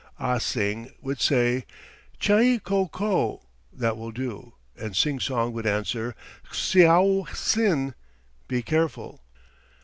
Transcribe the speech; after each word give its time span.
Ah 0.17 0.39
Sing 0.39 0.91
would 1.03 1.21
say, 1.21 1.63
"Cheih 2.19 2.57
ko 2.63 2.87
koe" 2.87 3.41
(that 3.71 3.95
will 3.97 4.09
do), 4.11 4.53
and 4.75 4.97
Sing 4.97 5.19
Song 5.19 5.53
would 5.53 5.67
answer, 5.67 6.15
"Hsiao 6.51 7.27
hsin" 7.27 7.93
(be 8.47 8.63
careful). 8.63 9.21